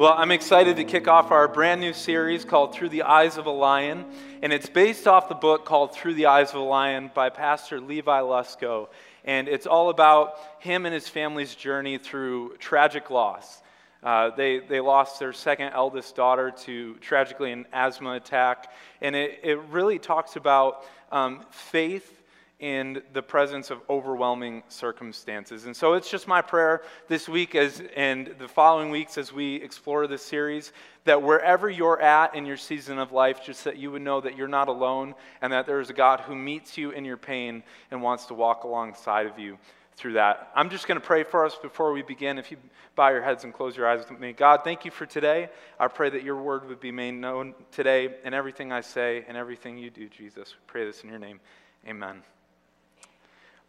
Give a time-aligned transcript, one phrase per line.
[0.00, 3.44] Well, I'm excited to kick off our brand new series called Through the Eyes of
[3.44, 4.06] a Lion,
[4.40, 7.82] and it's based off the book called Through the Eyes of a Lion by Pastor
[7.82, 8.88] Levi Lusko.
[9.26, 13.60] And it's all about him and his family's journey through tragic loss.
[14.02, 18.72] Uh, they, they lost their second eldest daughter to tragically an asthma attack,
[19.02, 20.82] and it, it really talks about
[21.12, 22.19] um, faith
[22.60, 25.64] in the presence of overwhelming circumstances.
[25.64, 29.56] And so it's just my prayer this week as and the following weeks as we
[29.56, 30.72] explore this series
[31.04, 34.36] that wherever you're at in your season of life just that you would know that
[34.36, 37.62] you're not alone and that there is a God who meets you in your pain
[37.90, 39.58] and wants to walk alongside of you
[39.96, 40.50] through that.
[40.54, 42.38] I'm just going to pray for us before we begin.
[42.38, 42.58] If you
[42.94, 44.32] bow your heads and close your eyes with me.
[44.32, 45.48] God, thank you for today.
[45.78, 49.36] I pray that your word would be made known today in everything I say and
[49.36, 50.52] everything you do, Jesus.
[50.52, 51.40] We pray this in your name.
[51.86, 52.22] Amen.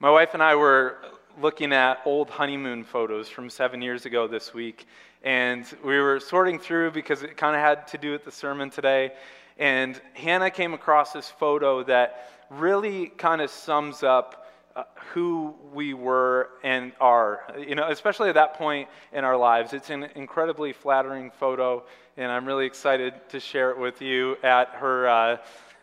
[0.02, 0.98] My wife and I were
[1.40, 4.88] looking at old honeymoon photos from seven years ago this week,
[5.22, 8.72] and we were sorting through because it kind of had to do with the sermon
[8.72, 9.12] today.
[9.60, 15.94] And Hannah came across this photo that really kind of sums up uh, who we
[15.94, 19.72] were and are, you know, especially at that point in our lives.
[19.72, 21.84] It's an incredibly flattering photo,
[22.18, 25.38] and I'm really excited to share it with you at her, uh,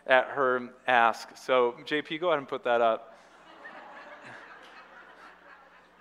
[0.07, 1.37] at her ask.
[1.37, 3.08] So, JP, go ahead and put that up.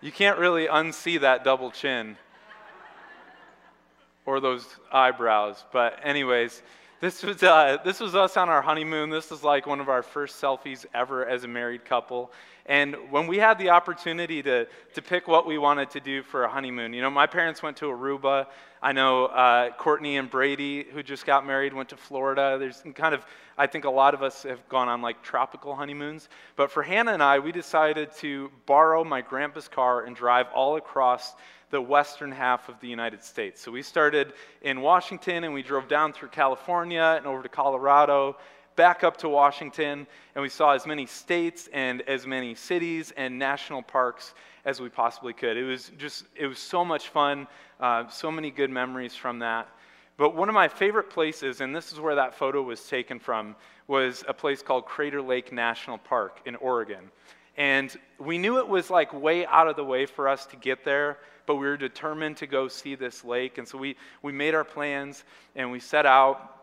[0.00, 2.16] You can't really unsee that double chin
[4.26, 5.64] or those eyebrows.
[5.72, 6.62] But, anyways,
[7.00, 9.10] this was, uh, this was us on our honeymoon.
[9.10, 12.30] This was like one of our first selfies ever as a married couple.
[12.68, 16.44] And when we had the opportunity to, to pick what we wanted to do for
[16.44, 18.46] a honeymoon, you know, my parents went to Aruba.
[18.82, 22.58] I know uh, Courtney and Brady, who just got married, went to Florida.
[22.60, 23.24] There's kind of,
[23.56, 26.28] I think a lot of us have gone on like tropical honeymoons.
[26.56, 30.76] But for Hannah and I, we decided to borrow my grandpa's car and drive all
[30.76, 31.34] across
[31.70, 33.62] the western half of the United States.
[33.62, 38.36] So we started in Washington and we drove down through California and over to Colorado
[38.78, 43.36] back up to Washington, and we saw as many states and as many cities and
[43.36, 44.34] national parks
[44.64, 45.56] as we possibly could.
[45.56, 47.48] It was just, it was so much fun,
[47.80, 49.68] uh, so many good memories from that.
[50.16, 53.56] But one of my favorite places, and this is where that photo was taken from,
[53.88, 57.10] was a place called Crater Lake National Park in Oregon.
[57.56, 60.84] And we knew it was like way out of the way for us to get
[60.84, 63.58] there, but we were determined to go see this lake.
[63.58, 65.24] And so we, we made our plans
[65.56, 66.54] and we set out.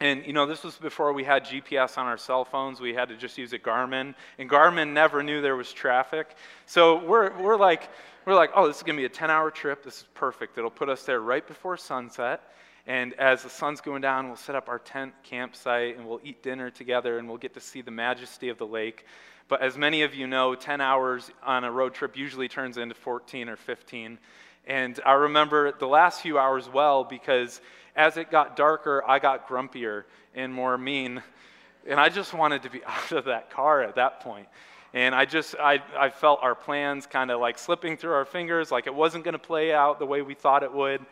[0.00, 2.80] And, you know, this was before we had GPS on our cell phones.
[2.80, 4.14] We had to just use a Garmin.
[4.38, 6.36] And Garmin never knew there was traffic.
[6.66, 7.88] So we're, we're like,
[8.26, 9.84] we're like, oh, this is to be a 10 hour trip.
[9.84, 10.58] This is perfect.
[10.58, 12.42] It'll put us there right before sunset.
[12.86, 16.42] And as the sun's going down, we'll set up our tent campsite and we'll eat
[16.42, 19.06] dinner together and we'll get to see the majesty of the lake.
[19.48, 22.94] But as many of you know, 10 hours on a road trip usually turns into
[22.94, 24.18] 14 or 15.
[24.66, 27.60] And I remember the last few hours well because
[27.96, 30.04] as it got darker, I got grumpier
[30.34, 31.22] and more mean.
[31.86, 34.48] And I just wanted to be out of that car at that point.
[34.94, 38.70] And I just, I, I felt our plans kind of like slipping through our fingers,
[38.70, 41.04] like it wasn't going to play out the way we thought it would.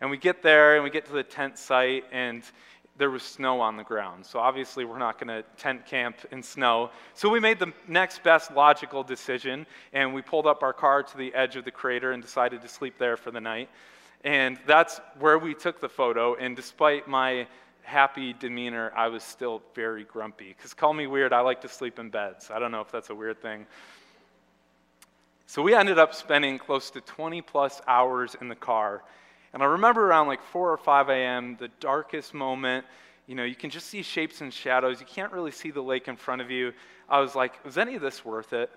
[0.00, 2.42] And we get there and we get to the tent site, and
[3.02, 4.24] there was snow on the ground.
[4.24, 6.90] So obviously, we're not going to tent camp in snow.
[7.14, 11.16] So we made the next best logical decision, and we pulled up our car to
[11.16, 13.68] the edge of the crater and decided to sleep there for the night.
[14.22, 16.36] And that's where we took the photo.
[16.36, 17.48] And despite my
[17.82, 20.54] happy demeanor, I was still very grumpy.
[20.56, 22.52] Because call me weird, I like to sleep in beds.
[22.52, 23.66] I don't know if that's a weird thing.
[25.48, 29.02] So we ended up spending close to 20 plus hours in the car.
[29.52, 32.86] And I remember around like 4 or 5 a.m., the darkest moment.
[33.26, 35.00] You know, you can just see shapes and shadows.
[35.00, 36.72] You can't really see the lake in front of you.
[37.08, 38.70] I was like, was any of this worth it?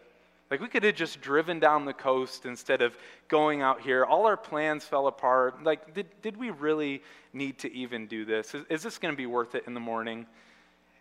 [0.51, 2.95] Like, we could have just driven down the coast instead of
[3.27, 4.05] going out here.
[4.05, 5.63] All our plans fell apart.
[5.63, 7.01] Like, did, did we really
[7.33, 8.53] need to even do this?
[8.53, 10.27] Is, is this going to be worth it in the morning?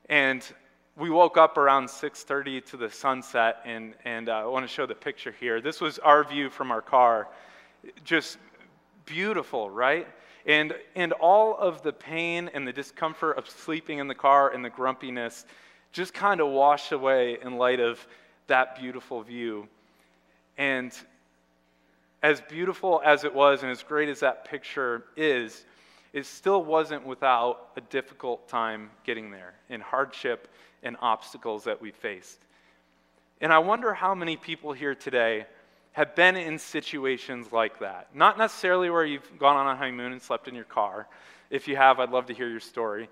[0.09, 0.43] And
[0.97, 4.87] we woke up around 6.30 to the sunset, and, and uh, I want to show
[4.87, 5.61] the picture here.
[5.61, 7.29] This was our view from our car.
[8.05, 8.39] Just
[9.07, 10.07] beautiful, right?
[10.47, 14.65] And, and all of the pain and the discomfort of sleeping in the car and
[14.65, 15.47] the grumpiness
[15.93, 18.07] just kind of washed away in light of
[18.47, 19.69] that beautiful view.
[20.59, 20.93] And
[22.23, 25.65] as beautiful as it was and as great as that picture is,
[26.13, 30.49] it still wasn't without a difficult time getting there and hardship
[30.83, 32.39] and obstacles that we faced.
[33.41, 35.47] And I wonder how many people here today
[35.95, 38.15] have been in situations like that.
[38.15, 41.09] Not necessarily where you've gone on a honeymoon and slept in your car.
[41.51, 43.09] If you have, I'd love to hear your story.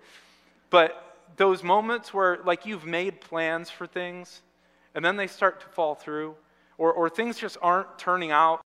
[0.68, 4.42] But those moments where, like, you've made plans for things
[4.94, 6.34] and then they start to fall through,
[6.76, 8.60] or, or things just aren't turning out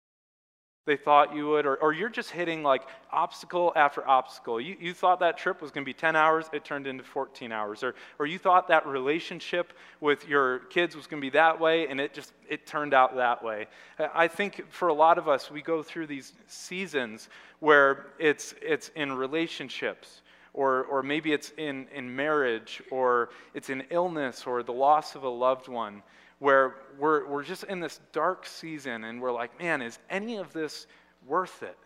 [0.86, 4.60] they thought you would, or, or you're just hitting like obstacle after obstacle.
[4.60, 7.52] You, you thought that trip was going to be 10 hours, it turned into 14
[7.52, 7.82] hours.
[7.82, 11.88] Or, or you thought that relationship with your kids was going to be that way,
[11.88, 13.66] and it just it turned out that way.
[14.14, 17.30] I think for a lot of us, we go through these seasons
[17.60, 20.20] where it's, it's in relationships,
[20.52, 25.22] or, or maybe it's in, in marriage, or it's in illness, or the loss of
[25.22, 26.02] a loved one
[26.44, 30.52] where we're, we're just in this dark season and we're like, man, is any of
[30.52, 30.87] this
[31.26, 31.79] worth it?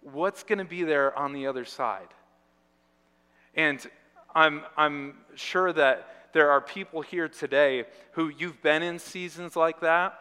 [0.00, 2.08] What's going to be there on the other side?
[3.54, 3.86] And
[4.34, 9.80] I'm, I'm sure that there are people here today who you've been in seasons like
[9.80, 10.18] that.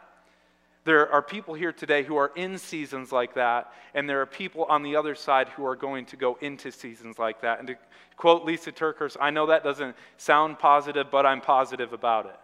[0.84, 4.66] There are people here today who are in seasons like that, and there are people
[4.66, 7.60] on the other side who are going to go into seasons like that.
[7.60, 7.76] And to
[8.18, 12.36] quote Lisa TerKeurst, I know that doesn't sound positive, but I'm positive about it.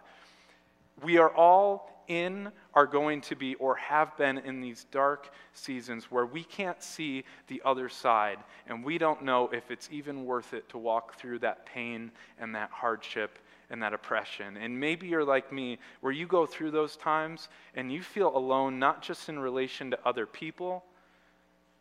[1.02, 6.10] We are all in, are going to be, or have been in these dark seasons
[6.10, 10.52] where we can't see the other side, and we don't know if it's even worth
[10.52, 13.38] it to walk through that pain and that hardship
[13.70, 14.56] and that oppression.
[14.56, 18.78] And maybe you're like me, where you go through those times and you feel alone,
[18.78, 20.84] not just in relation to other people,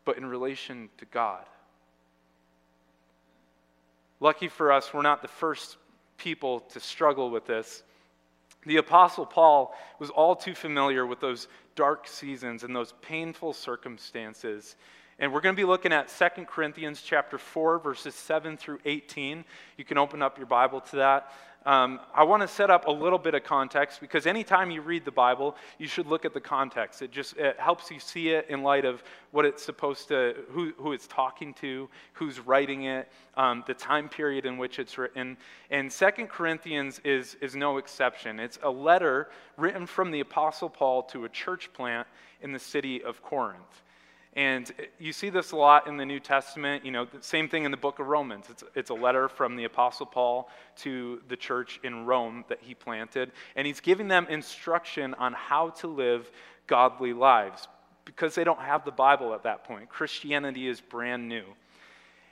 [0.06, 1.44] but in relation to God.
[4.20, 5.76] Lucky for us, we're not the first
[6.18, 7.84] people to struggle with this.
[8.66, 14.76] The Apostle Paul was all too familiar with those dark seasons and those painful circumstances.
[15.24, 19.46] And we're going to be looking at 2 Corinthians chapter 4 verses 7 through 18.
[19.78, 21.32] You can open up your Bible to that.
[21.66, 25.06] Um, I want to set up a little bit of context because anytime you read
[25.06, 27.02] the Bible, you should look at the context.
[27.02, 30.74] It just it helps you see it in light of what it's supposed to, who,
[30.78, 35.38] who it's talking to, who's writing it, um, the time period in which it's written.
[35.70, 38.42] And Second Corinthians is, is no exception.
[38.42, 42.10] It's a letter written from the Apostle Paul to a church plant
[42.42, 43.84] in the city of Corinth.
[44.36, 46.84] And you see this a lot in the New Testament.
[46.84, 48.48] You know, the same thing in the book of Romans.
[48.50, 52.74] It's, it's a letter from the Apostle Paul to the church in Rome that he
[52.74, 53.32] planted.
[53.56, 56.32] And he's giving them instruction on how to live
[56.66, 57.68] godly lives
[58.06, 59.90] because they don't have the Bible at that point.
[59.90, 61.46] Christianity is brand new.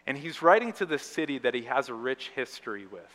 [0.08, 3.12] And he's writing to the city that he has a rich history with.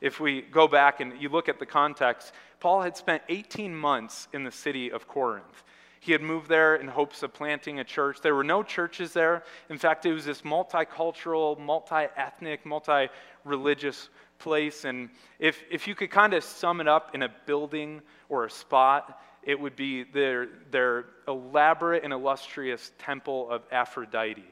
[0.00, 4.28] If we go back and you look at the context, Paul had spent 18 months
[4.32, 5.62] in the city of Corinth.
[6.00, 8.20] He had moved there in hopes of planting a church.
[8.22, 9.42] There were no churches there.
[9.68, 13.08] In fact, it was this multicultural, multi ethnic, multi
[13.44, 14.08] religious
[14.38, 14.84] place.
[14.84, 18.50] And if, if you could kind of sum it up in a building or a
[18.50, 24.44] spot, it would be their, their elaborate and illustrious temple of Aphrodite.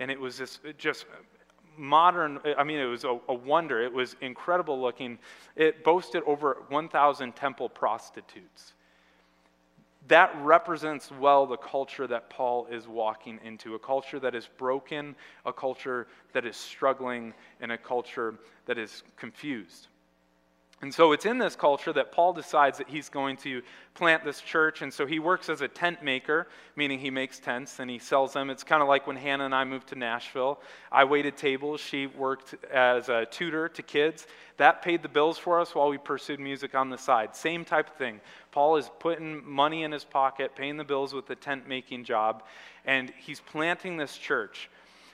[0.00, 1.06] And it was this just
[1.76, 3.80] modern, I mean, it was a, a wonder.
[3.82, 5.18] It was incredible looking.
[5.56, 8.74] It boasted over 1,000 temple prostitutes
[10.08, 15.14] that represents well the culture that Paul is walking into a culture that is broken,
[15.44, 18.34] a culture that is struggling, and a culture
[18.66, 19.88] that is confused.
[20.82, 23.60] And so it's in this culture that Paul decides that he's going to
[23.92, 24.80] plant this church.
[24.80, 28.32] And so he works as a tent maker, meaning he makes tents and he sells
[28.32, 28.48] them.
[28.48, 30.58] It's kind of like when Hannah and I moved to Nashville.
[30.90, 31.82] I waited tables.
[31.82, 34.26] She worked as a tutor to kids.
[34.56, 37.36] That paid the bills for us while we pursued music on the side.
[37.36, 38.18] Same type of thing.
[38.50, 42.42] Paul is putting money in his pocket, paying the bills with the tent making job,
[42.86, 44.70] and he's planting this church.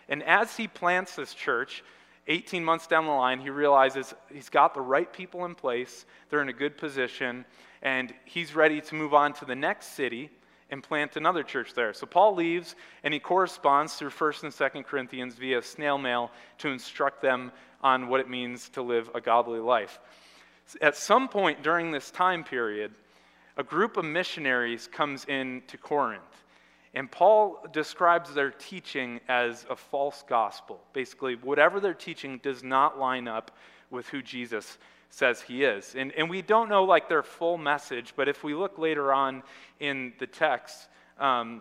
[0.09, 1.83] And as he plants this church,
[2.29, 6.43] 18 months down the line, he realizes he's got the right people in place, they're
[6.43, 7.45] in a good position,
[7.83, 10.31] and he's ready to move on to the next city
[10.71, 11.93] and plant another church there.
[11.93, 16.69] So Paul leaves and he corresponds through 1st and 2nd Corinthians via snail mail to
[16.69, 17.53] instruct them
[17.83, 20.01] on what it means to live a godly life.
[20.83, 22.93] At some point during this time period,
[23.57, 26.45] a group of missionaries comes in to Corinth
[26.97, 30.81] and Paul describes their teaching as a false gospel.
[30.95, 33.51] Basically, whatever they're teaching does not line up
[33.91, 34.79] with who Jesus
[35.11, 35.95] says he is.
[35.95, 39.43] And, and we don't know like their full message, but if we look later on
[39.79, 40.89] in the text,
[41.21, 41.61] um,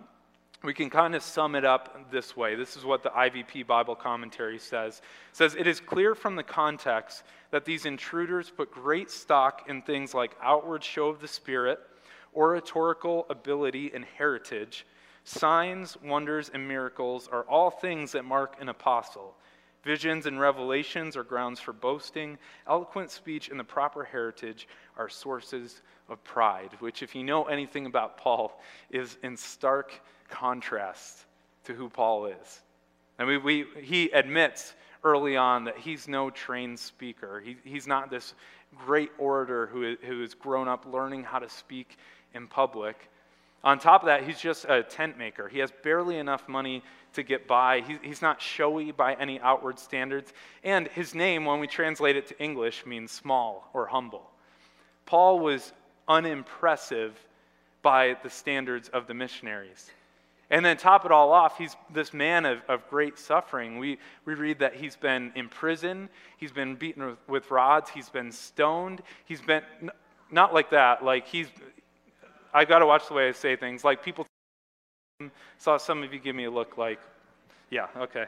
[0.63, 2.55] we can kind of sum it up this way.
[2.55, 4.99] This is what the IVP Bible commentary says.
[5.31, 9.81] It says it is clear from the context that these intruders put great stock in
[9.81, 11.79] things like outward show of the spirit,
[12.33, 14.85] oratorical ability and heritage,
[15.25, 19.35] Signs, wonders, and miracles are all things that mark an apostle.
[19.83, 22.37] Visions and revelations are grounds for boasting.
[22.67, 24.67] Eloquent speech and the proper heritage
[24.97, 31.25] are sources of pride, which, if you know anything about Paul, is in stark contrast
[31.65, 32.61] to who Paul is.
[33.17, 37.41] I mean, we, he admits early on that he's no trained speaker.
[37.43, 38.35] He, he's not this
[38.75, 41.97] great orator who, who has grown up learning how to speak
[42.33, 43.09] in public.
[43.65, 45.49] On top of that, he's just a tent maker.
[45.49, 47.81] He has barely enough money to get by.
[48.03, 50.33] he's not showy by any outward standards.
[50.63, 54.29] And his name, when we translate it to English, means small or humble.
[55.07, 55.73] Paul was
[56.07, 57.19] unimpressive
[57.81, 59.89] by the standards of the missionaries.
[60.51, 63.79] And then top it all off, he's this man of, of great suffering.
[63.79, 66.07] We, we read that he's been in prison,
[66.37, 69.63] he's been beaten with, with rods, he's been stoned, he's been,
[70.31, 71.47] not like that, like he's,
[72.55, 73.83] I got to watch the way I say things.
[73.83, 74.25] Like people
[75.57, 77.01] saw some of you give me a look like,
[77.69, 78.27] yeah, okay,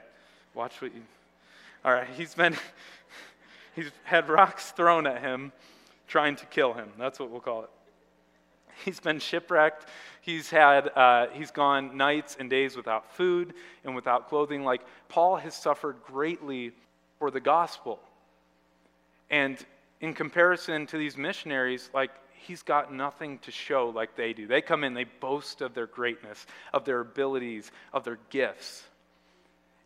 [0.53, 1.01] watch what you,
[1.86, 2.53] all right, he's been,
[3.75, 5.53] he's had rocks thrown at him
[6.10, 6.89] trying to kill him.
[7.00, 7.69] That's what we'll call it.
[8.84, 9.86] He's been shipwrecked.
[10.19, 13.53] He's had uh, he's gone nights and days without food
[13.86, 14.65] and without clothing.
[14.65, 16.74] Like Paul has suffered greatly
[17.17, 18.00] for the gospel.
[19.29, 19.57] And
[20.01, 22.12] in comparison to these missionaries, like
[22.46, 24.48] he's got nothing to show like they do.
[24.48, 28.84] They come in, they boast of their greatness, of their abilities, of their gifts.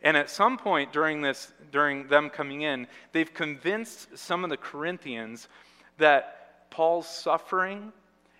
[0.02, 4.56] And at some point during this, during them coming in, they've convinced some of the
[4.56, 5.48] Corinthians
[5.98, 7.92] that Paul's suffering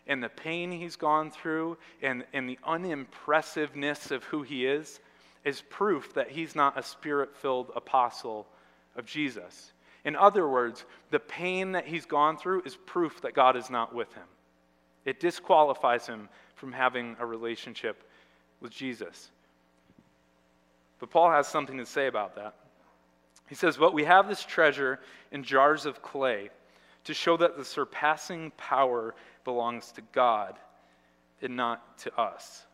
[0.06, 5.00] and the pain he's gone through and, and the unimpressiveness of who he is
[5.44, 8.46] is proof that he's not a spirit filled apostle
[8.96, 9.72] of Jesus.
[10.04, 13.94] In other words, the pain that he's gone through is proof that God is not
[13.94, 14.26] with him.
[15.04, 18.02] It disqualifies him from having a relationship
[18.60, 19.30] with Jesus.
[20.98, 22.54] But Paul has something to say about that.
[23.48, 26.50] He says, But we have this treasure in jars of clay
[27.04, 30.56] to show that the surpassing power belongs to God
[31.40, 32.66] and not to us.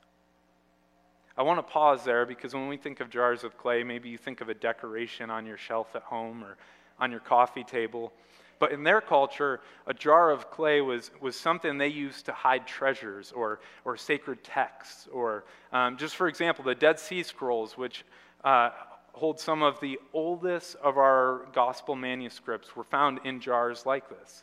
[1.37, 4.19] I want to pause there because when we think of jars of clay, maybe you
[4.19, 6.57] think of a decoration on your shelf at home or
[6.99, 8.13] on your coffee table.
[8.59, 12.67] But in their culture, a jar of clay was, was something they used to hide
[12.67, 15.09] treasures or, or sacred texts.
[15.13, 18.05] Or, um, just for example, the Dead Sea Scrolls, which
[18.43, 18.71] uh,
[19.13, 24.43] hold some of the oldest of our gospel manuscripts, were found in jars like this.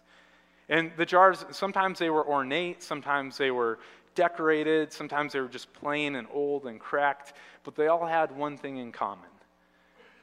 [0.69, 3.79] And the jars, sometimes they were ornate, sometimes they were
[4.15, 7.33] decorated, sometimes they were just plain and old and cracked,
[7.65, 9.29] but they all had one thing in common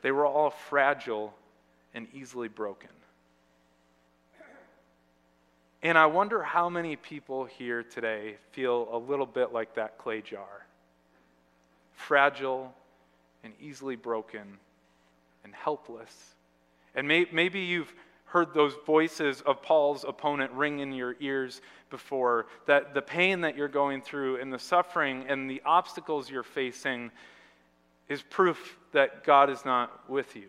[0.02, 1.32] they were all fragile
[1.94, 2.90] and easily broken.
[5.82, 10.20] And I wonder how many people here today feel a little bit like that clay
[10.20, 10.66] jar
[11.94, 12.74] fragile
[13.44, 14.58] and easily broken
[15.44, 16.34] and helpless.
[16.94, 17.92] And may, maybe you've
[18.24, 23.56] heard those voices of Paul's opponent ring in your ears before, that the pain that
[23.56, 27.10] you're going through and the suffering and the obstacles you're facing
[28.08, 30.48] is proof that God is not with you.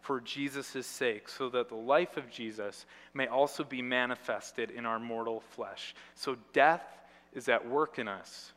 [0.00, 4.98] for Jesus' sake, so that the life of Jesus may also be manifested in our
[4.98, 5.94] mortal flesh.
[6.14, 6.84] So death
[7.32, 8.52] is at work in us,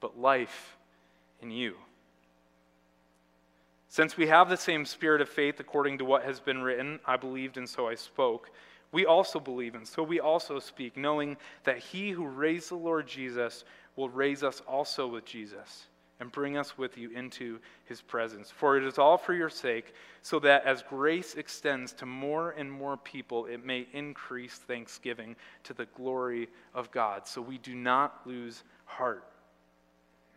[0.00, 0.76] but life
[1.40, 1.74] in you.
[3.88, 7.16] Since we have the same spirit of faith according to what has been written, I
[7.16, 8.50] believed and so I spoke,
[8.90, 13.06] we also believe and so we also speak, knowing that he who raised the Lord
[13.06, 13.64] Jesus
[13.96, 15.86] will raise us also with Jesus
[16.20, 18.50] and bring us with you into his presence.
[18.50, 22.70] For it is all for your sake, so that as grace extends to more and
[22.70, 27.26] more people, it may increase thanksgiving to the glory of God.
[27.26, 29.24] So we do not lose heart.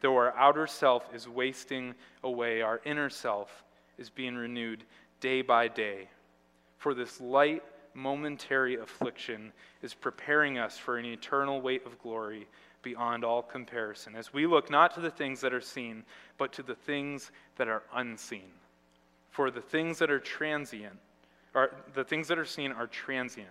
[0.02, 3.64] Though our outer self is wasting away, our inner self
[3.98, 4.84] is being renewed
[5.20, 6.10] day by day.
[6.78, 12.48] For this light, momentary affliction is preparing us for an eternal weight of glory
[12.88, 16.04] beyond all comparison, as we look not to the things that are seen,
[16.38, 18.50] but to the things that are unseen.
[19.30, 20.98] For the things that are transient,
[21.94, 23.50] the things that are seen are transient,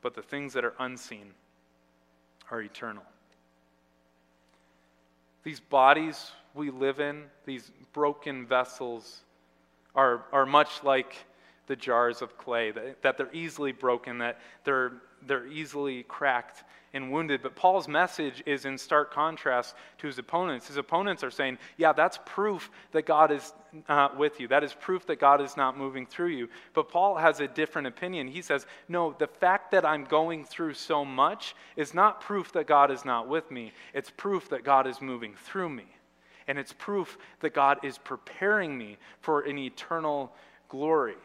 [0.00, 1.32] but the things that are unseen
[2.50, 3.02] are eternal.
[5.44, 9.20] These bodies we live in, these broken vessels,
[9.94, 11.14] are, are much like
[11.66, 14.92] the jars of clay, that, that they're easily broken, that they're,
[15.26, 17.42] they're easily cracked and wounded.
[17.42, 20.68] But Paul's message is in stark contrast to his opponents.
[20.68, 23.52] His opponents are saying, yeah, that's proof that God is
[23.88, 24.48] uh, with you.
[24.48, 26.48] That is proof that God is not moving through you.
[26.72, 28.28] But Paul has a different opinion.
[28.28, 32.66] He says, no, the fact that I'm going through so much is not proof that
[32.66, 35.86] God is not with me, it's proof that God is moving through me.
[36.48, 40.32] and it's proof that God is preparing me for an eternal
[40.68, 41.16] glory.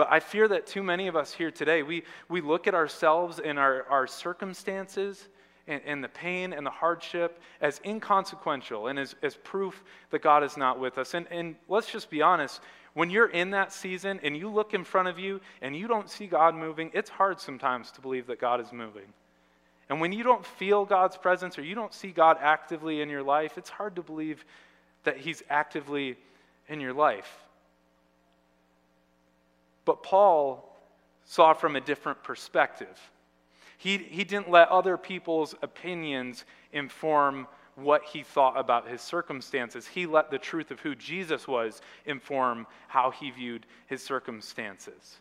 [0.00, 3.38] But I fear that too many of us here today, we, we look at ourselves
[3.38, 5.28] and our, our circumstances
[5.66, 10.42] and, and the pain and the hardship as inconsequential and as, as proof that God
[10.42, 11.12] is not with us.
[11.12, 12.62] And, and let's just be honest
[12.94, 16.08] when you're in that season and you look in front of you and you don't
[16.08, 19.12] see God moving, it's hard sometimes to believe that God is moving.
[19.90, 23.22] And when you don't feel God's presence or you don't see God actively in your
[23.22, 24.46] life, it's hard to believe
[25.04, 26.16] that He's actively
[26.68, 27.44] in your life.
[29.84, 30.66] But Paul
[31.24, 32.98] saw from a different perspective.
[33.78, 37.46] He, he didn't let other people's opinions inform
[37.76, 39.86] what he thought about his circumstances.
[39.86, 45.18] He let the truth of who Jesus was inform how he viewed his circumstances.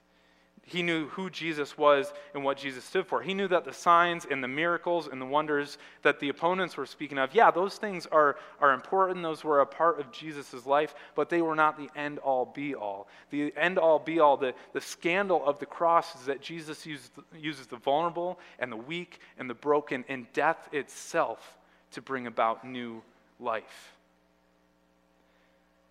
[0.63, 3.23] He knew who Jesus was and what Jesus stood for.
[3.23, 6.85] He knew that the signs and the miracles and the wonders that the opponents were
[6.85, 9.23] speaking of, yeah, those things are, are important.
[9.23, 12.75] Those were a part of Jesus' life, but they were not the end all be
[12.75, 13.07] all.
[13.31, 17.11] The end all be all, the, the scandal of the cross is that Jesus used,
[17.35, 21.57] uses the vulnerable and the weak and the broken and death itself
[21.91, 23.01] to bring about new
[23.39, 23.93] life.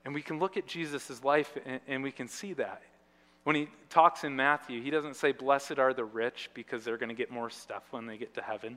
[0.04, 2.82] And we can look at Jesus' life and, and we can see that.
[3.48, 7.08] When he talks in Matthew, he doesn't say, Blessed are the rich because they're going
[7.08, 8.76] to get more stuff when they get to heaven.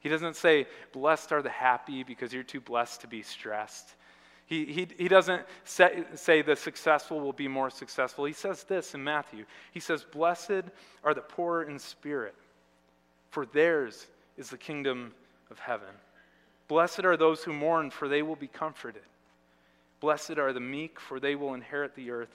[0.00, 3.96] He doesn't say, Blessed are the happy because you're too blessed to be stressed.
[4.46, 8.24] He, he, he doesn't say, say the successful will be more successful.
[8.24, 9.44] He says this in Matthew.
[9.72, 10.64] He says, Blessed
[11.04, 12.34] are the poor in spirit,
[13.28, 14.06] for theirs
[14.38, 15.12] is the kingdom
[15.50, 15.94] of heaven.
[16.66, 19.02] Blessed are those who mourn, for they will be comforted.
[20.00, 22.34] Blessed are the meek, for they will inherit the earth.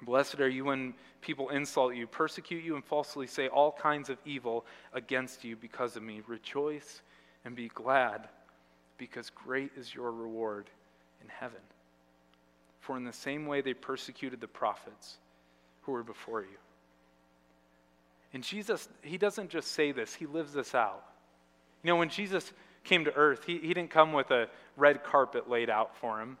[0.00, 4.18] Blessed are you when people insult you, persecute you, and falsely say all kinds of
[4.24, 6.22] evil against you because of me.
[6.26, 7.02] Rejoice
[7.44, 8.28] and be glad,
[8.98, 10.70] because great is your reward
[11.22, 11.60] in heaven.
[12.80, 15.18] For in the same way they persecuted the prophets
[15.82, 16.58] who were before you.
[18.34, 21.04] And Jesus, he doesn't just say this, he lives this out.
[21.82, 22.52] You know, when Jesus
[22.84, 26.38] came to earth, he, he didn't come with a red carpet laid out for him.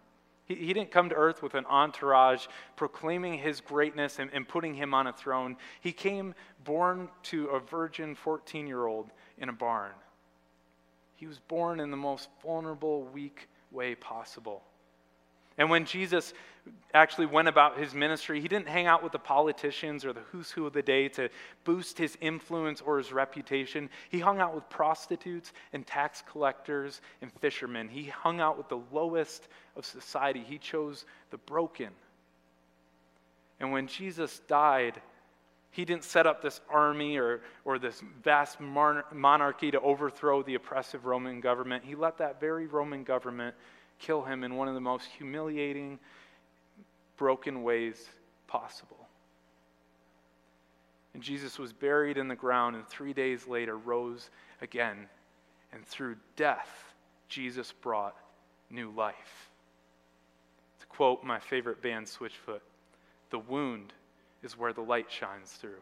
[0.54, 4.74] He, he didn't come to earth with an entourage proclaiming his greatness and, and putting
[4.74, 5.56] him on a throne.
[5.80, 6.34] He came
[6.64, 9.92] born to a virgin 14 year old in a barn.
[11.16, 14.62] He was born in the most vulnerable, weak way possible.
[15.58, 16.32] And when Jesus
[16.94, 20.50] actually went about his ministry, he didn't hang out with the politicians or the who's
[20.50, 21.28] who of the day to
[21.64, 23.88] boost his influence or his reputation.
[24.10, 27.88] He hung out with prostitutes and tax collectors and fishermen.
[27.88, 30.44] He hung out with the lowest of society.
[30.46, 31.88] He chose the broken.
[33.58, 35.00] And when Jesus died,
[35.70, 41.06] he didn't set up this army or, or this vast monarchy to overthrow the oppressive
[41.06, 41.84] Roman government.
[41.84, 43.56] He let that very Roman government
[43.98, 45.98] kill him in one of the most humiliating,
[47.22, 48.08] broken ways
[48.48, 49.06] possible.
[51.14, 54.28] And Jesus was buried in the ground and three days later rose
[54.60, 55.06] again.
[55.72, 56.68] And through death,
[57.28, 58.16] Jesus brought
[58.70, 59.50] new life.
[60.80, 62.58] To quote my favorite band, Switchfoot,
[63.30, 63.92] the wound
[64.42, 65.80] is where the light shines through.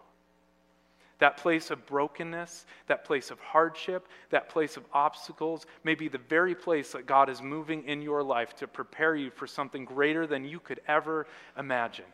[1.20, 6.18] That place of brokenness, that place of hardship, that place of obstacles may be the
[6.18, 10.26] very place that God is moving in your life to prepare you for something greater
[10.26, 11.26] than you could ever
[11.58, 12.06] imagine.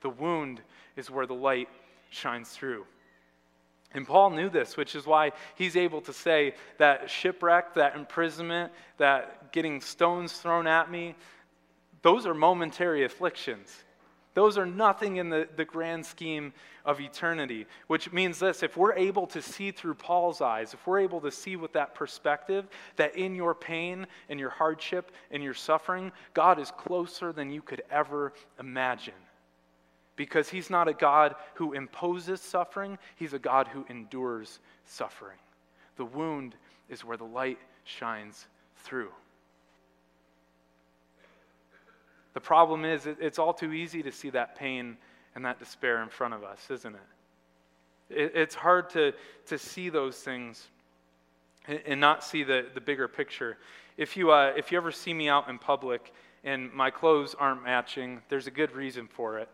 [0.00, 0.60] The wound
[0.96, 1.68] is where the light
[2.10, 2.84] shines through.
[3.92, 8.72] And Paul knew this, which is why he's able to say that shipwreck, that imprisonment,
[8.98, 11.14] that getting stones thrown at me,
[12.02, 13.84] those are momentary afflictions.
[14.38, 16.52] Those are nothing in the, the grand scheme
[16.84, 21.00] of eternity, which means this if we're able to see through Paul's eyes, if we're
[21.00, 25.54] able to see with that perspective that in your pain and your hardship and your
[25.54, 29.12] suffering, God is closer than you could ever imagine.
[30.14, 35.38] Because he's not a God who imposes suffering, he's a God who endures suffering.
[35.96, 36.54] The wound
[36.88, 38.46] is where the light shines
[38.84, 39.10] through.
[42.38, 44.96] The problem is, it's all too easy to see that pain
[45.34, 48.32] and that despair in front of us, isn't it?
[48.36, 49.12] It's hard to,
[49.46, 50.68] to see those things
[51.84, 53.58] and not see the, the bigger picture.
[53.96, 56.12] If you, uh, if you ever see me out in public
[56.44, 59.48] and my clothes aren't matching, there's a good reason for it.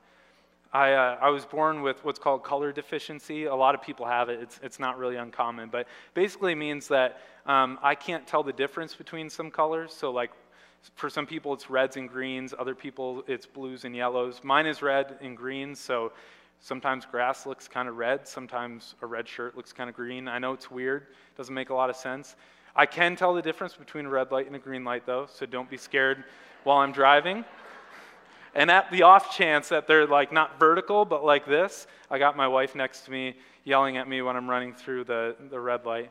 [0.70, 3.46] I, uh, I was born with what's called color deficiency.
[3.46, 4.40] A lot of people have it.
[4.42, 8.94] It's, it's not really uncommon, but basically means that um, I can't tell the difference
[8.94, 9.94] between some colors.
[9.94, 10.32] So, like
[10.94, 12.54] for some people, it's reds and greens.
[12.58, 14.40] Other people, it's blues and yellows.
[14.42, 15.80] Mine is red and greens.
[15.80, 16.12] So
[16.60, 18.28] sometimes grass looks kind of red.
[18.28, 20.28] Sometimes a red shirt looks kind of green.
[20.28, 21.06] I know it's weird.
[21.36, 22.36] Doesn't make a lot of sense.
[22.76, 25.26] I can tell the difference between a red light and a green light, though.
[25.32, 26.24] So don't be scared
[26.64, 27.44] while I'm driving.
[28.54, 32.36] And at the off chance that they're like not vertical, but like this, I got
[32.36, 35.84] my wife next to me yelling at me when I'm running through the, the red
[35.84, 36.10] light.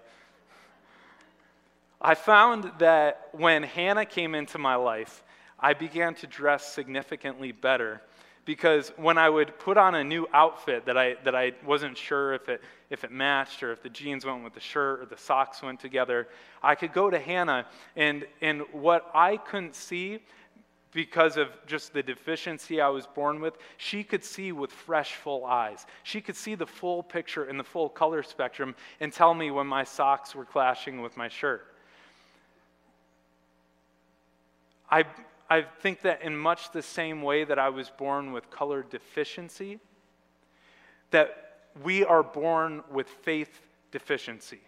[2.03, 5.23] I found that when Hannah came into my life,
[5.57, 8.01] I began to dress significantly better
[8.43, 12.33] because when I would put on a new outfit that I, that I wasn't sure
[12.33, 15.17] if it, if it matched or if the jeans went with the shirt or the
[15.17, 16.27] socks went together,
[16.61, 20.19] I could go to Hannah, and, and what I couldn't see
[20.91, 25.45] because of just the deficiency I was born with, she could see with fresh, full
[25.45, 25.85] eyes.
[26.03, 29.67] She could see the full picture and the full color spectrum and tell me when
[29.67, 31.72] my socks were clashing with my shirt.
[34.93, 35.05] I,
[35.49, 39.79] I think that in much the same way that I was born with color deficiency,
[41.09, 44.61] that we are born with faith deficiency.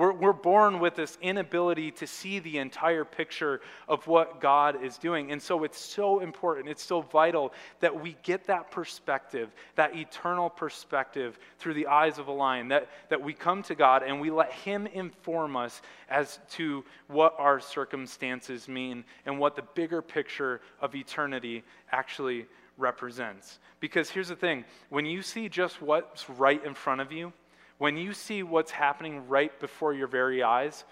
[0.00, 4.96] We're, we're born with this inability to see the entire picture of what God is
[4.96, 5.30] doing.
[5.30, 10.48] And so it's so important, it's so vital that we get that perspective, that eternal
[10.48, 14.30] perspective through the eyes of a lion, that, that we come to God and we
[14.30, 20.62] let Him inform us as to what our circumstances mean and what the bigger picture
[20.80, 22.46] of eternity actually
[22.78, 23.58] represents.
[23.80, 27.34] Because here's the thing when you see just what's right in front of you,
[27.80, 30.84] when you see what's happening right before your very eyes,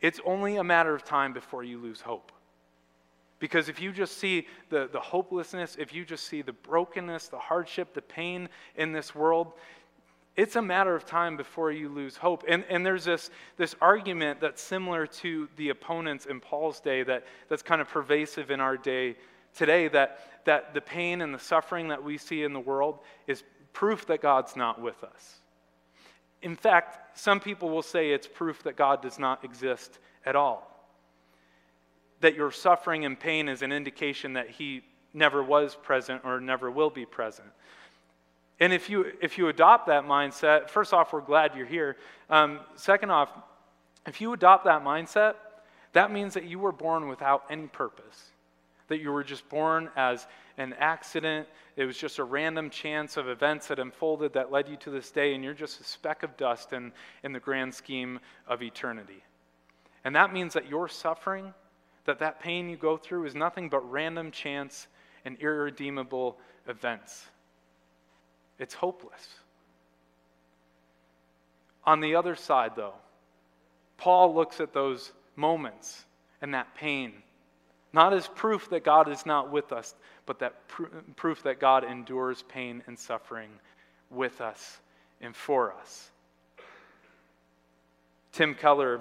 [0.00, 2.32] it's only a matter of time before you lose hope.
[3.38, 7.38] Because if you just see the, the hopelessness, if you just see the brokenness, the
[7.38, 9.52] hardship, the pain in this world,
[10.36, 12.44] it's a matter of time before you lose hope.
[12.48, 17.26] And, and there's this, this argument that's similar to the opponents in Paul's day that,
[17.50, 19.16] that's kind of pervasive in our day
[19.54, 23.44] today that, that the pain and the suffering that we see in the world is
[23.74, 25.39] proof that God's not with us.
[26.42, 30.66] In fact, some people will say it's proof that God does not exist at all.
[32.20, 36.70] That your suffering and pain is an indication that He never was present or never
[36.70, 37.48] will be present.
[38.58, 41.96] And if you, if you adopt that mindset, first off, we're glad you're here.
[42.28, 43.30] Um, second off,
[44.06, 45.34] if you adopt that mindset,
[45.92, 48.30] that means that you were born without any purpose
[48.90, 50.26] that you were just born as
[50.60, 51.48] an accident.
[51.76, 55.10] It was just a random chance of events that unfolded that led you to this
[55.10, 56.92] day, and you're just a speck of dust in,
[57.24, 59.24] in the grand scheme of eternity.
[60.04, 61.54] And that means that your suffering,
[62.04, 64.86] that that pain you go through, is nothing but random chance
[65.24, 66.36] and irredeemable
[66.68, 67.26] events.
[68.58, 69.28] It's hopeless.
[71.84, 72.94] On the other side, though,
[73.96, 76.04] Paul looks at those moments
[76.42, 77.14] and that pain
[77.92, 79.94] not as proof that God is not with us,
[80.30, 80.84] but that pr-
[81.16, 83.50] proof that God endures pain and suffering
[84.10, 84.78] with us
[85.20, 86.12] and for us.
[88.30, 89.00] Tim Keller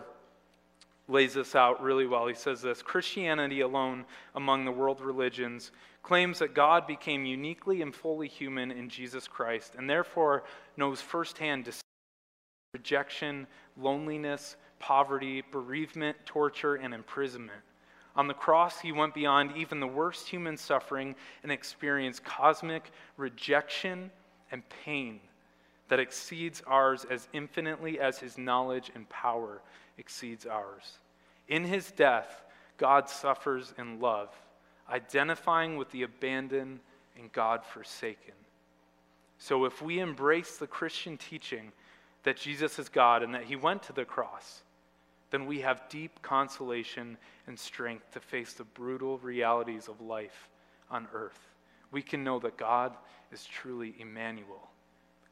[1.08, 2.26] lays this out really well.
[2.26, 5.70] He says this Christianity alone among the world religions
[6.02, 10.46] claims that God became uniquely and fully human in Jesus Christ and therefore
[10.78, 11.70] knows firsthand
[12.74, 13.46] rejection,
[13.78, 17.62] loneliness, poverty, bereavement, torture, and imprisonment.
[18.16, 24.12] On the cross, he went beyond even the worst human suffering and experienced cosmic rejection
[24.52, 25.20] and pain
[25.90, 29.62] that exceeds ours as infinitely as his knowledge and power
[29.98, 31.00] exceeds ours.
[31.48, 32.44] In his death,
[32.78, 34.30] God suffers in love,
[34.90, 36.80] identifying with the abandoned
[37.18, 38.34] and God forsaken.
[39.38, 41.72] So if we embrace the Christian teaching
[42.24, 44.64] that Jesus is God and that he went to the cross,
[45.32, 50.50] then we have deep consolation and strength to face the brutal realities of life
[50.90, 51.40] on earth.
[51.92, 52.96] We can know that God
[53.32, 54.70] is truly Emmanuel,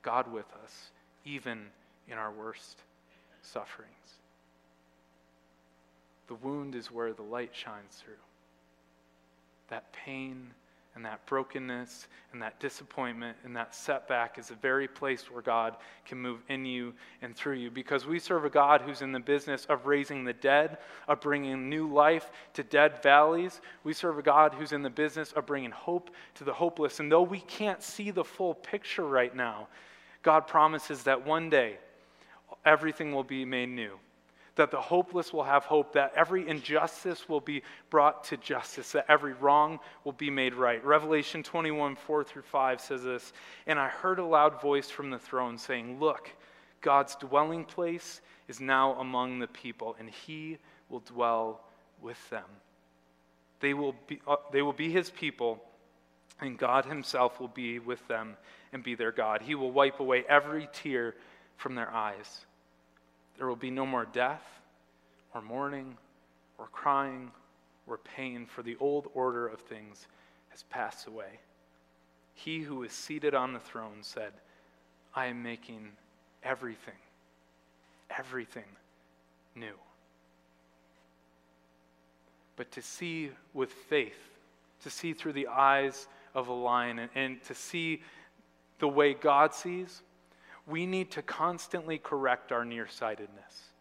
[0.01, 0.91] God with us,
[1.25, 1.65] even
[2.07, 2.77] in our worst
[3.41, 3.91] sufferings.
[6.27, 8.13] The wound is where the light shines through.
[9.69, 10.51] That pain
[10.97, 15.77] and that brokenness and that disappointment and that setback is the very place where God
[16.07, 19.19] can move in you and through you because we serve a God who's in the
[19.19, 23.61] business of raising the dead, of bringing new life to dead valleys.
[23.83, 26.99] We serve a God who's in the business of bringing hope to the hopeless.
[26.99, 29.67] And though we can't see the full picture right now,
[30.23, 31.77] God promises that one day
[32.65, 33.99] everything will be made new
[34.57, 39.05] that the hopeless will have hope, that every injustice will be brought to justice, that
[39.09, 40.83] every wrong will be made right.
[40.85, 43.33] Revelation 21, 4 through 5 says this
[43.65, 46.29] And I heard a loud voice from the throne saying, Look,
[46.81, 50.57] God's dwelling place is now among the people, and he
[50.89, 51.61] will dwell
[52.01, 52.45] with them.
[53.59, 55.63] They will be, uh, they will be his people,
[56.39, 58.37] and God himself will be with them
[58.73, 59.41] and be their God.
[59.41, 61.15] He will wipe away every tear
[61.57, 62.46] from their eyes.
[63.37, 64.43] There will be no more death,
[65.33, 65.95] or mourning,
[66.57, 67.31] or crying,
[67.85, 70.07] or pain, for the old order of things
[70.49, 71.39] has passed away.
[72.33, 74.33] He who is seated on the throne said,
[75.15, 75.89] I am making
[76.43, 76.93] everything,
[78.09, 78.63] everything
[79.55, 79.73] new.
[82.55, 84.19] But to see with faith,
[84.83, 88.01] to see through the eyes of a lion, and, and to see
[88.79, 90.01] the way God sees,
[90.67, 93.71] we need to constantly correct our nearsightedness.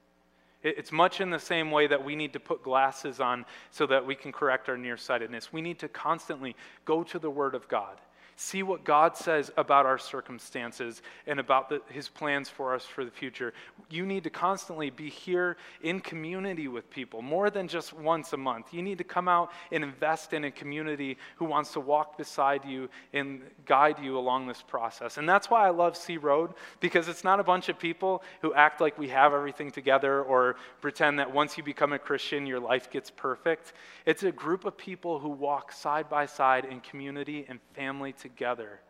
[0.62, 4.04] It's much in the same way that we need to put glasses on so that
[4.04, 5.52] we can correct our nearsightedness.
[5.52, 8.00] We need to constantly go to the Word of God
[8.36, 13.02] see what God says about our circumstances and about the, his plans for us for
[13.02, 13.54] the future.
[13.88, 18.36] You need to constantly be here in community with people, more than just once a
[18.36, 18.74] month.
[18.74, 22.64] You need to come out and invest in a community who wants to walk beside
[22.66, 25.16] you and guide you along this process.
[25.16, 28.52] And that's why I love Sea Road, because it's not a bunch of people who
[28.52, 32.60] act like we have everything together or pretend that once you become a Christian, your
[32.60, 33.72] life gets perfect.
[34.04, 38.25] It's a group of people who walk side by side in community and family together
[38.28, 38.80] together,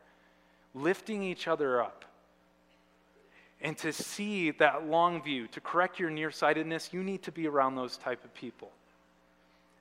[0.75, 2.05] lifting each other up.
[3.61, 7.75] And to see that long view, to correct your nearsightedness, you need to be around
[7.75, 8.71] those type of people.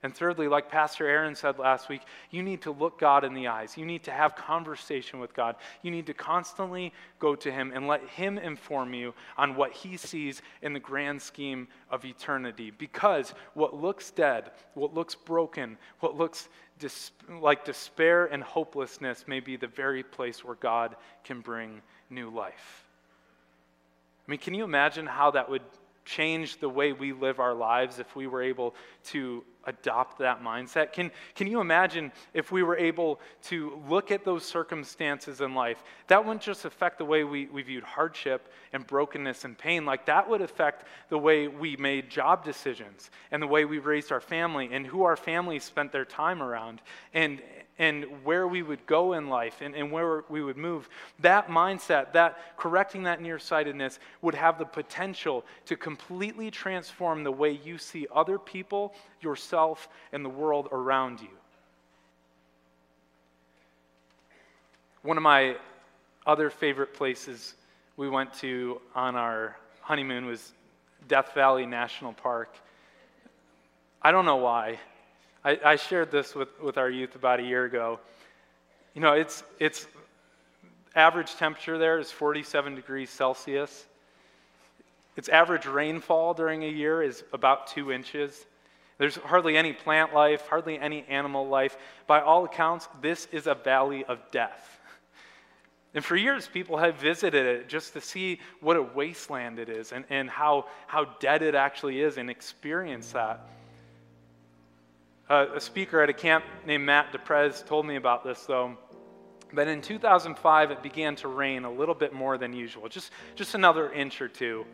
[0.05, 3.47] And thirdly, like Pastor Aaron said last week, you need to look God in the
[3.47, 3.75] eyes.
[3.75, 5.55] You need to have conversation with God.
[5.81, 9.97] You need to constantly go to Him and let Him inform you on what He
[9.97, 12.69] sees in the grand scheme of eternity.
[12.69, 17.09] Because what looks dead, what looks broken, what looks dis-
[17.41, 22.85] like despair and hopelessness may be the very place where God can bring new life.
[24.27, 25.63] I mean, can you imagine how that would
[26.05, 30.93] change the way we live our lives if we were able to adopt that mindset?
[30.93, 35.83] Can, can you imagine if we were able to look at those circumstances in life?
[36.07, 40.05] That wouldn't just affect the way we, we viewed hardship and brokenness and pain, like
[40.05, 44.21] that would affect the way we made job decisions and the way we raised our
[44.21, 46.81] family and who our family spent their time around.
[47.13, 47.41] And,
[47.77, 50.87] and where we would go in life and, and where we would move,
[51.19, 57.59] that mindset, that correcting that nearsightedness would have the potential to completely transform the way
[57.63, 61.27] you see other people, yourself, and the world around you.
[65.01, 65.57] One of my
[66.25, 67.55] other favorite places
[67.97, 70.53] we went to on our honeymoon was
[71.07, 72.55] Death Valley National Park.
[74.01, 74.79] I don't know why.
[75.45, 77.99] I, I shared this with, with our youth about a year ago.
[78.95, 79.87] You know, it's, it's
[80.95, 83.85] average temperature there is 47 degrees Celsius.
[85.15, 88.45] Its average rainfall during a year is about two inches.
[88.97, 91.77] There's hardly any plant life, hardly any animal life.
[92.07, 94.79] By all accounts, this is a valley of death.
[95.93, 99.91] And for years, people have visited it just to see what a wasteland it is
[99.91, 103.47] and, and how, how dead it actually is and experience that.
[105.27, 108.77] Uh, a speaker at a camp named Matt DePrez told me about this, though.
[109.53, 113.55] That in 2005, it began to rain a little bit more than usual, just, just
[113.55, 114.65] another inch or two.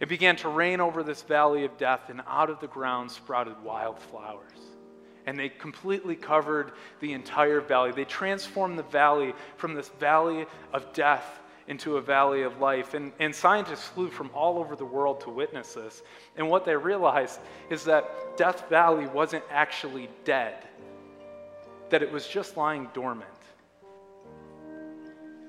[0.00, 3.62] It began to rain over this valley of death, and out of the ground sprouted
[3.62, 4.58] wildflowers.
[5.26, 7.92] And they completely covered the entire valley.
[7.92, 12.94] They transformed the valley from this valley of death into a valley of life.
[12.94, 16.02] And, and scientists flew from all over the world to witness this.
[16.36, 20.54] And what they realized is that Death Valley wasn't actually dead,
[21.90, 23.28] that it was just lying dormant.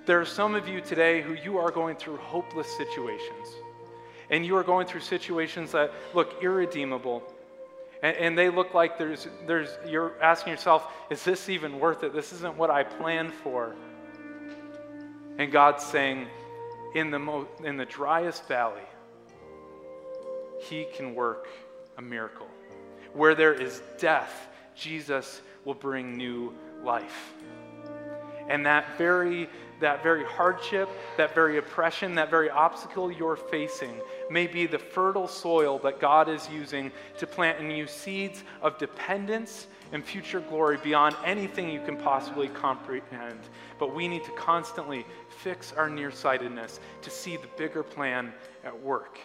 [0.06, 3.48] There are some of you today who you are going through hopeless situations.
[4.30, 7.24] And you are going through situations that look irredeemable.
[8.02, 12.14] And, and they look like there's, there's, you're asking yourself, is this even worth it?
[12.14, 13.76] This isn't what I planned for.
[15.38, 16.28] And God's saying,
[16.96, 18.82] in the, mo- in the driest valley,
[20.62, 21.48] He can work
[21.98, 22.48] a miracle.
[23.14, 27.34] Where there is death, Jesus will bring new life.
[28.50, 34.48] And that very, that very hardship, that very oppression, that very obstacle you're facing may
[34.48, 39.68] be the fertile soil that God is using to plant in you seeds of dependence
[39.94, 43.40] and future glory beyond anything you can possibly comprehend.
[43.80, 49.20] But we need to constantly fix our nearsightedness to see the bigger plan at work.